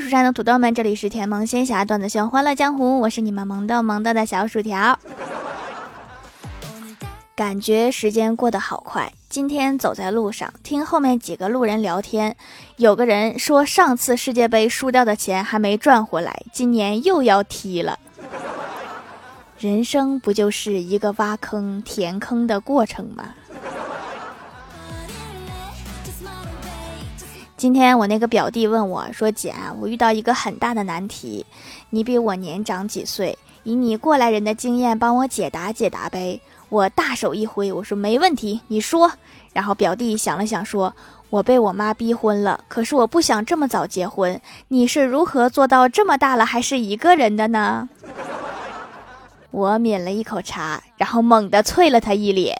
[0.00, 4.98] 蜀山的土豆们，这里是甜萌仙侠段子秀欢乐江湖，我是你们萌豆萌豆的小薯条。
[7.36, 12.34] 感觉时间过得好快，今天走在路上，听后面几个路人聊天，
[12.76, 17.98] 有个人说上次世界杯输掉的钱还没赚回来，今年又要踢了。
[19.58, 23.34] 人生不就是一个挖坑填坑的过程吗？
[27.60, 31.44] 今天我那个表弟问我说：“姐，我遇到一个很大的难题，
[31.90, 39.12] 你比我年长几岁，以你过来人的经验帮我解答解答呗。”我大手一挥，我说：“没问题，你说。”
[39.52, 40.94] 然后表弟想了想说
[41.28, 44.40] ：“我被我妈逼婚了，可是我不想这么早结婚。
[44.68, 47.90] 你是如何做到这么大了还是一个人的呢？”
[49.52, 52.58] 我抿了一口茶，然后猛地啐了他一脸。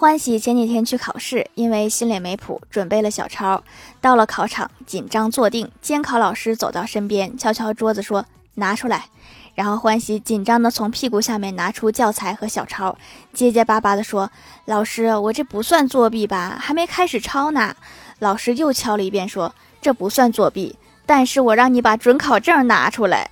[0.00, 3.62] 欢喜前几天去考试，因为心里没谱，准备了小抄。
[4.00, 8.24] 到了考场，紧张坐定，监考老师走到身边，敲敲桌子说
[8.56, 9.08] ：“拿出来。”
[9.54, 12.96] 然后欢喜紧张的从屁股下面拿出教材和小抄，
[13.34, 14.30] 结结巴巴的说
[14.64, 16.56] ：“老师，我这不算作弊吧？
[16.58, 17.76] 还没开始抄呢。”
[18.20, 23.30] 老师又敲了一遍，说：“这不算作弊，但是我让你把准考证拿出来，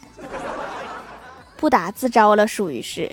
[1.56, 3.10] 不打自招了，属于是。”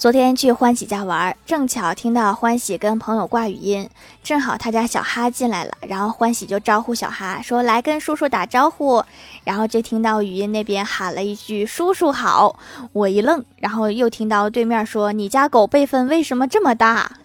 [0.00, 3.86] 昨天去欢喜家玩，正巧听到欢喜跟朋友挂语音，
[4.22, 9.04] 正好他家小哈进来了，然后欢喜就招呼小哈说：“来跟叔叔打招呼。”
[9.44, 12.58] 然后就听到语音那边喊了一句：“叔叔好。”
[12.94, 17.18] 我一愣，然后又听到对面说：“你家狗辈分为什么这么大？”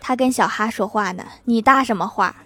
[0.00, 2.36] 他跟小哈说话呢，你大什么话？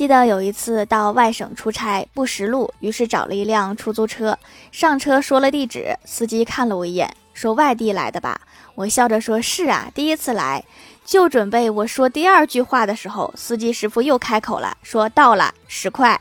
[0.00, 4.38] 记得有一次到外省出差不识路，于是找了一辆出租车。
[4.72, 8.40] 上车说了地址，司机看了我一眼，说：“外地来的吧？”
[8.76, 10.64] 我笑着说：“是啊，第一次来。”
[11.04, 16.18] 就准备我说第二句话的时候，司机师傅又开口了，说：“到了，十块。”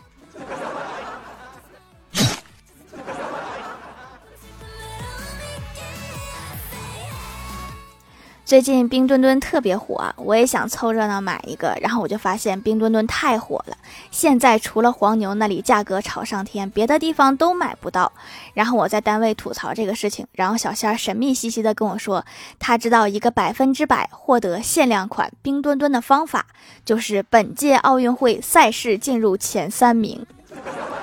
[8.50, 13.78] 最近冰墩墩特别火，我也想凑热闹买一个，然后我就发现冰墩墩太火了，
[14.10, 18.12] 现在除了黄牛那里价格炒上天，别的地方都买不到。
[18.56, 22.26] 然后我在单位吐槽这个事情，然后小仙儿神秘兮兮的跟我说，
[22.58, 26.48] 他知道一个百分之百获得限量款冰墩墩的方法，
[26.84, 30.26] 就是本届奥运会赛事进入前三名。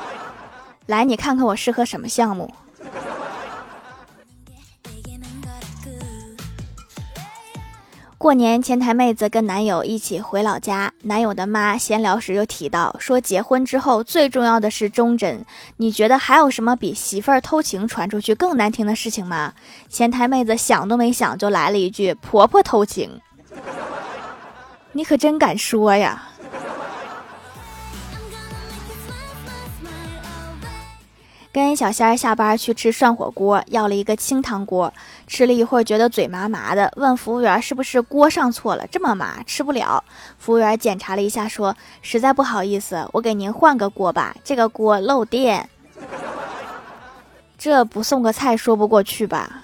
[0.86, 2.52] 来，你看看我适合什么项目？
[8.26, 15.44] 过年，前台妹子跟男友一起回老家，男友的妈闲聊时又提到说，结婚之后最重要的是忠贞。
[15.76, 19.52] 你觉得还有什么比媳妇儿偷情传出去更难听的事情吗？
[19.88, 23.08] 前台妹子想都没想就来了一句：“婆婆偷情。”
[24.90, 26.28] 你可真敢说呀！
[31.56, 34.92] 跟小仙儿下班去吃涮火锅，要了一个清汤锅，
[35.26, 40.04] 吃了一会儿觉得嘴麻麻的，问服务员是不是锅上错了，这么麻吃不了。
[40.36, 45.66] 服务员检查了一下，说实在不好意思，我给您换个锅吧，这个锅漏电。
[47.56, 49.62] 这不送个菜说不过去吧？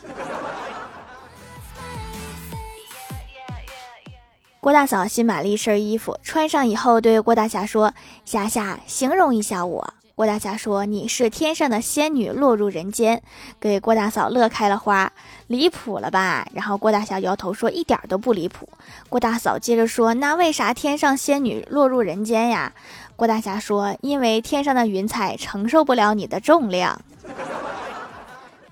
[4.60, 7.92] 郭大嫂新买了一身衣服，穿上以后对郭大侠说
[8.24, 13.22] ：“霞霞，形容一下我。”郭大侠说：“你是天上的仙女落入人间，
[13.58, 15.10] 给郭大嫂乐开了花，
[15.46, 18.68] 离谱了吧？”然后郭大侠摇头说：“一点都不离谱。”
[19.08, 22.72] 郭大嫂接着说：“那为啥天上仙女落入人间呀？”
[23.16, 27.00] 郭大侠说：“因为天上的云彩承受不了你的重量。”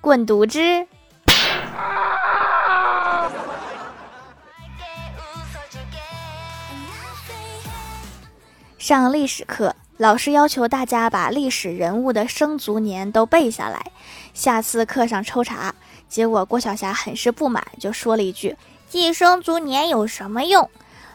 [0.03, 0.87] 滚犊子！
[8.79, 9.75] 上历史课。
[10.01, 13.93] 老师要求大家把历史人物的生卒年都背下来，
[14.33, 15.75] 下次课上抽查。
[16.09, 18.57] 结果郭晓霞很是不满，就说了一句
[18.89, 20.71] ：“记生卒年有什么用？”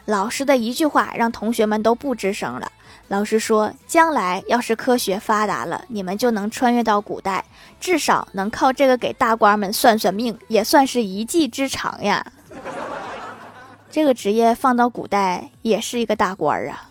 [0.06, 2.72] 老师的一句话让同学们都不吱声了。
[3.08, 7.44] 老师说：“将来要是科学发达了，你们就能穿越到古代，
[7.80, 12.24] 至少能靠这个给大官们算算命，也算是一技之长呀。
[13.90, 16.90] 这个职业放到古代也是一个大官儿啊。”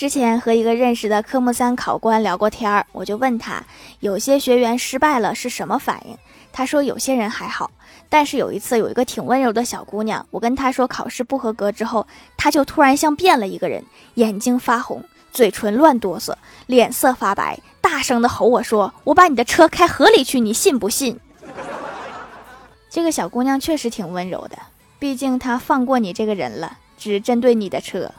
[0.00, 3.62] 之前和一个认识的科目三考官聊过天儿，我就问他，
[3.98, 6.16] 有些学员失败了是什么反应？
[6.50, 7.70] 他说有些人还好，
[8.08, 12.06] 但是有一次，有一个挺温柔的小姑娘，我跟她说考试不合格之后，
[12.38, 16.32] 她就突然像变了一个人，眼睛发红，嘴唇乱哆嗦，
[16.64, 21.20] 脸色发白，大声的吼我说：“我把你的车开河里去，你信不信？”
[22.88, 24.56] 这个小姑娘确实挺温柔的，
[24.98, 28.10] 毕竟她放过你这个人了，只针对你的车。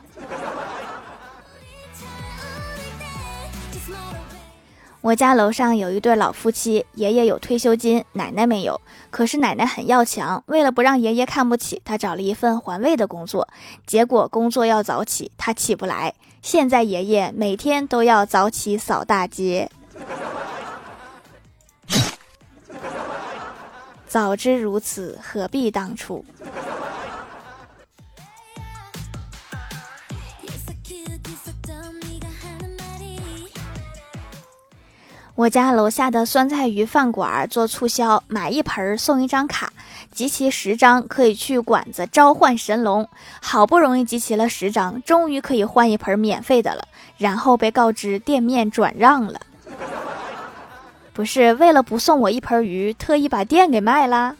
[5.02, 8.80] 我家楼上有一对老夫妻，爷爷有退休金，奶奶没有。
[9.10, 13.48] 可是奶奶很要强，为了不让爷爷看不起，她找了一份环卫的工作。
[13.88, 16.14] 结果工作要早起，她起不来。
[16.44, 19.72] 现在爷爷每天都要早起扫大街。
[24.08, 26.24] 早知如此，何必当初？
[35.36, 39.72] 我家楼下的酸菜鱼饭馆做促销，买一盆送一张卡，
[40.12, 43.08] 集齐十张可以去馆子召唤神龙。
[43.42, 46.84] 好不容易集齐了十张，终于可以换一盆免费的了。
[47.18, 49.40] 然后被告知店面转让了，
[51.14, 54.36] 不是为了不送我一盆鱼，特意把店给卖了。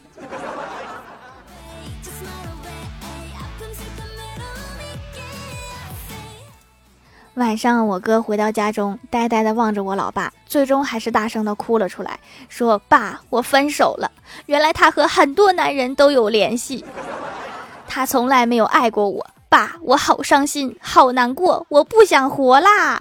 [7.34, 12.20] 晚上，我哥回到家中，呆呆地望着我老爸，最终还是大声地哭了出来，
[12.50, 14.10] 说：“爸，我分手了。
[14.44, 16.84] 原来他和很多男人都有联系，
[17.88, 19.26] 他从来没有爱过我。
[19.48, 23.00] 爸，我好伤心，好难过，我不想活啦。”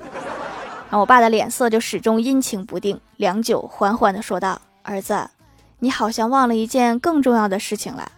[0.90, 5.30] 然后我爸的脸色就始终阴晴不定，良久，缓缓地说道：“儿子，
[5.80, 8.10] 你好像忘了一件更重要的事情了。”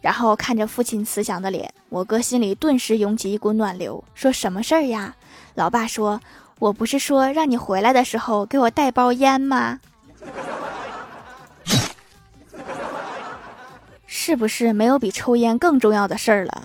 [0.00, 5.14] 然后看着父亲慈祥的脸，我哥心里顿时涌起一股暖流，说什么事儿呀？
[5.58, 6.20] 老爸说
[6.60, 9.80] ：“我不是说让你回来的时候给我带包烟吗？
[14.06, 16.62] 是不是没有比抽烟更重要的事儿了？”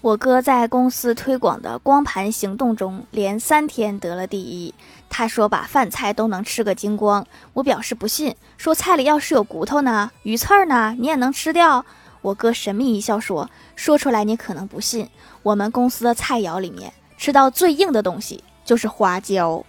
[0.00, 4.74] 我哥在公司推广的光盘行动中，连三天得了第一。
[5.08, 11.86] 他说把饭菜都能吃个精光，我表示不信，说菜里要是有骨头呢，鱼刺儿呢，你也能吃掉。
[12.20, 15.08] 我哥神秘一笑说：“说出来你可能不信，
[15.42, 19.64] 我们公司的菜肴里面吃到最硬的东西就是花椒。”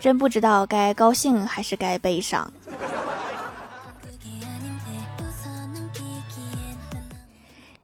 [0.00, 2.52] 真不知道该高兴还是该悲伤。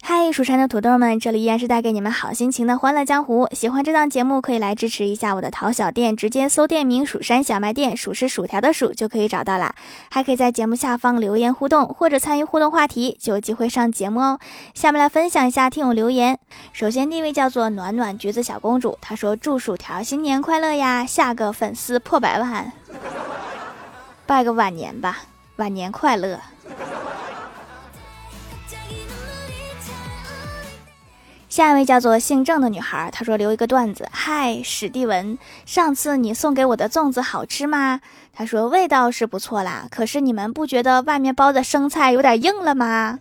[0.07, 3.49] 嗨，蜀山的土豆们，这里依然是带给你们好心情的欢乐江湖。
[3.53, 9.75] 喜欢这档节目，可以来支持一下我的淘小店，直接搜店名“蜀山小卖店”，数是薯条的数就可以找到啦。
[10.11, 14.39] 还可以在节目下方留言互动，或者参与互动话题，就有机会上节目哦。
[14.75, 16.39] 下面来分享一下听友留言。
[16.75, 22.71] 首先第一位叫做暖暖橘子小公主，她说祝薯条新年快乐呀，下个粉丝破百万，
[24.27, 25.23] 拜个晚年吧，
[25.57, 26.39] 晚年快乐。
[31.55, 38.01] 下一位叫做姓郑的女孩，她说留一个段子：嗨，史蒂文，上次你送给我的粽子好吃吗？
[38.33, 43.21] 他说味道是不错啦，可是你们不觉得外面包的生菜有点硬了吗？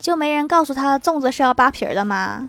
[0.00, 2.48] 就没人告诉他粽子是要扒皮的吗？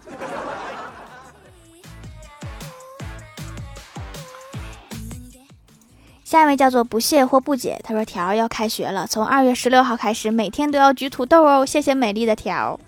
[6.24, 12.80] 下一位叫做不屑或不解，他说条要开学了，从二月十六号开始，每天都要举土豆哦，谢谢美丽的条。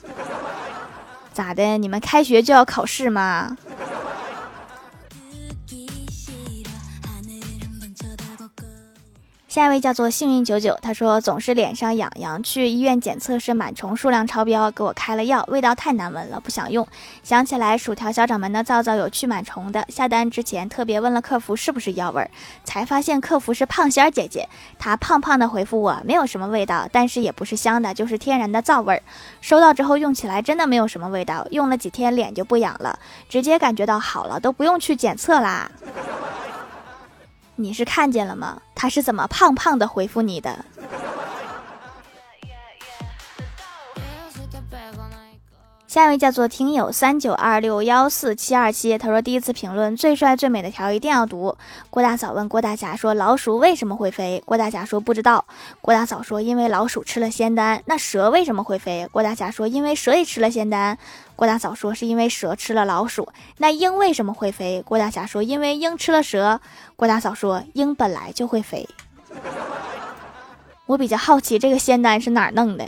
[1.35, 1.77] 咋的？
[1.77, 3.57] 你们开学就要考试吗？
[9.56, 16.85] 下一位叫做幸运九九，他说总是脸上痒痒，去医院检测是螨虫数量超标，给我开了药，味道太难闻了，不想用。
[17.24, 22.30] 想起来薯条小掌门的皂皂有去螨虫的，下单之前特别问了客服是不是药味儿，
[22.66, 29.02] 才发现客服是胖仙儿姐姐，她胖胖的回复我没有什么味道，但是也不是香的，就是天然的皂味儿。
[29.40, 35.71] 收到之后用起来真的没有什么味道，用了几天脸就不痒了，直接感觉到好了，都不用去检测啦。
[37.56, 38.62] 你是看见了吗？
[38.76, 40.66] 他是怎么胖胖的回复你的？
[45.95, 51.56] 下一位叫做听友三九二六幺四七二七，他说第一次评论最帅最美的条一定要读。
[51.90, 54.44] 郭大嫂问郭大侠说老鼠为什么会飞？
[54.45, 55.45] 郭大侠说不知道。
[55.80, 57.81] 郭大嫂说因为老鼠吃了仙丹。
[57.85, 59.07] 那蛇为什么会飞？
[59.09, 60.97] 郭大侠说因为蛇也吃了仙丹。
[61.37, 63.30] 郭大嫂说是因为蛇吃了老鼠。
[63.59, 64.83] 那鹰为什么会飞？
[64.85, 66.59] 郭大侠说因为鹰吃了蛇。
[66.97, 68.85] 郭大嫂说鹰本来就会飞。
[70.87, 72.85] 我比较好奇这个仙丹是哪儿弄的。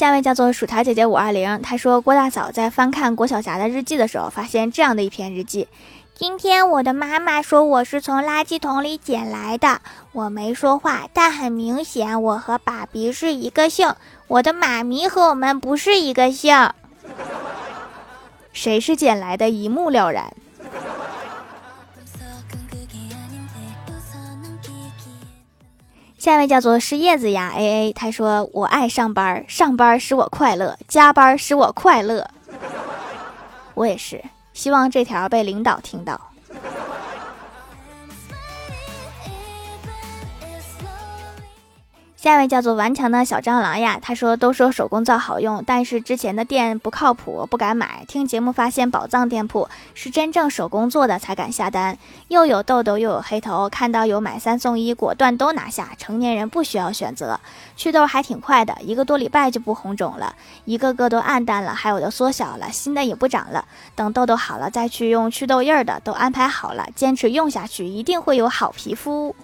[0.00, 5.68] 下一位叫做薯条姐姐五二零，她说郭大嫂在翻看郭晓霞的日记的时候，发现这样的一篇日记。
[6.14, 13.94] 今天我的妈妈说我是从垃圾桶里捡来的，我没说话，但很明显我和爸比是一个姓，
[14.26, 16.70] 我的妈咪和我们不是一个姓，
[18.54, 20.32] 谁是捡来的，一目了然。
[26.20, 32.28] 下一位叫做是叶子呀，A A，他说我爱上班，上班使我快乐，加班使我快乐，
[33.72, 34.22] 我也是。
[34.52, 36.20] 希望这条被领导听到。
[42.20, 48.04] 下一位叫做顽强的小蟑螂呀，他说：“都说手工皂好用，但是之前的店不靠谱，不敢买。
[48.06, 51.96] 听节目发现宝藏店铺是真正手工做的，才敢下单。
[52.28, 55.92] 又有痘痘又有黑头，看到有买三送一，果断都拿下。
[55.96, 57.40] 成年人不需要选择，
[57.74, 60.34] 祛痘还挺快的，一个多礼拜就不红肿了，
[60.66, 63.64] 一个个都暗淡了，还有的缩小了，新的也不长了。
[63.94, 69.34] 等痘痘好了再去用祛痘印儿的，都安排好了，坚持用下去，一定会有好皮肤。”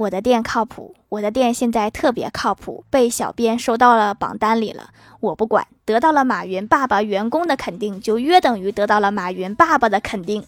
[0.00, 4.88] 我的店靠谱，我的店现在特别靠谱，被小编收到了榜单里了。
[5.20, 10.42] 我不管，得到了马云爸爸员工的肯定，就约等于得到了马云爸爸的肯定。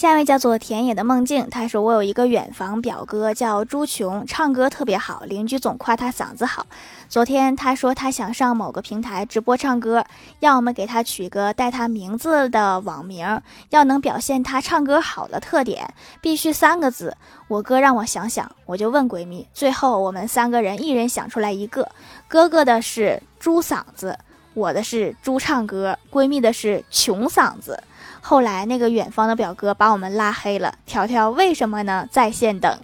[0.00, 6.64] 下一位叫做田野的梦境，他说我有一个远房表哥叫朱琼，唱歌特别好，邻居总夸他嗓子好。
[7.06, 10.02] 昨天他说他想上某个平台直播唱歌，
[10.38, 15.92] 要我们给他取个带他名字的网名，要能表现他唱歌好的特点，
[16.22, 17.14] 必须三个字。
[17.48, 21.86] 我哥让我想想，我就问闺蜜，最后我们三个人一人想出来一个，
[22.26, 24.18] 哥哥的是猪嗓子，
[24.54, 27.78] 我的是猪唱歌，闺蜜的是穷嗓子。
[28.20, 32.08] 后来那个远方的表哥把我们拉黑了，条条为什么呢？
[32.10, 32.78] 在线等。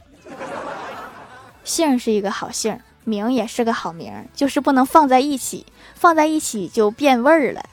[1.64, 7.64] 姓是一个好姓，名也是个好名，就是不能放在一起，放在一起就变味儿了。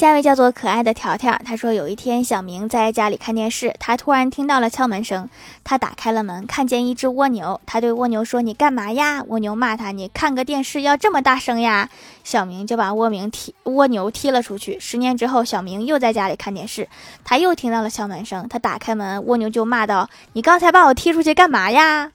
[0.00, 5.28] 下一位叫做可爱的条条，他说有一天小明在家里看电视，他突然听到了敲门声，
[5.62, 11.90] 他打开了门，看见一只蜗牛，他对蜗牛说：“你干嘛呀？”蜗牛骂他：“你看个电视要这么大声呀？”
[12.24, 14.80] 小明就把蜗牛踢蜗牛踢了出去。
[14.80, 16.88] 十年之后，小明又在家里看电视，
[17.22, 22.10] 他又听到了敲门声，他打开门，蜗牛就骂道：“你刚才把我踢出去干嘛呀？”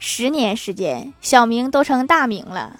[0.00, 2.72] 十年时间，小明都成大明了。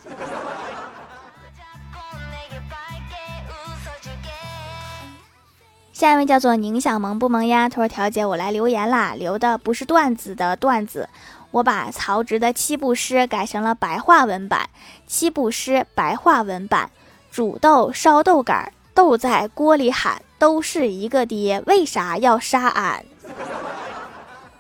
[5.99, 7.69] 下一位叫做宁想萌不萌呀？
[7.69, 11.09] 他说：“调姐，我来留言啦，留的不是段子的段子，
[11.51, 14.71] 我把曹植的七步诗改成了白话文版。
[15.09, 16.89] 七步诗白话文版：
[17.33, 23.05] 煮豆烧豆干，豆在锅里喊，都是一个爹，为啥要杀俺？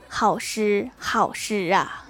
[0.08, 2.06] 好诗，好诗啊！”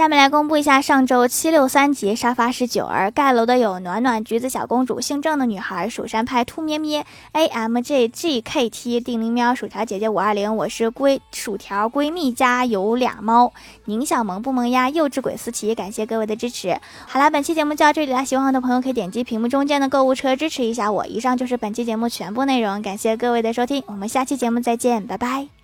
[0.00, 13.52] 下面来公布一下上周七六三级沙发是九儿盖楼的有暖暖橘子小公主姓郑的女孩蜀山派兔咩咩 a m j g k t 定灵喵薯条姐姐五二零我是闺薯条闺蜜家有俩猫
[13.84, 25.59] 宁小萌不萌呀幼稚鬼思琪感谢各位的支持好啦本期节目就到这里啦喜欢我的朋友可以点击屏幕中间的购物车支持一下我以上就是本期节目全部内容感谢各位的收听我们下期节目再见拜拜。